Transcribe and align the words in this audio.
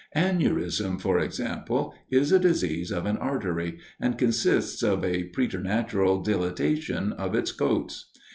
Aneurism, 0.15 0.99
for 0.99 1.19
example, 1.19 1.93
is 2.09 2.31
a 2.31 2.39
disease 2.39 2.89
of 2.89 3.05
an 3.05 3.17
artery, 3.17 3.77
and 3.99 4.17
consists 4.17 4.81
of 4.81 5.05
a 5.05 5.25
preternatural 5.25 6.23
dilatation 6.23 7.13
of 7.13 7.35
its 7.35 7.51
coats. 7.51 8.09